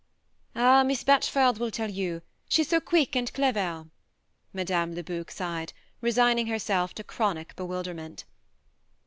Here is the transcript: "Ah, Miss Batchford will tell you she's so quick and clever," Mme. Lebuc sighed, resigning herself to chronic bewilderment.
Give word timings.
"Ah, 0.55 0.81
Miss 0.81 1.03
Batchford 1.03 1.59
will 1.59 1.69
tell 1.69 1.91
you 1.91 2.23
she's 2.49 2.69
so 2.69 2.79
quick 2.79 3.15
and 3.15 3.31
clever," 3.33 3.87
Mme. 4.51 4.93
Lebuc 4.95 5.29
sighed, 5.29 5.73
resigning 6.01 6.47
herself 6.47 6.95
to 6.95 7.03
chronic 7.03 7.55
bewilderment. 7.55 8.25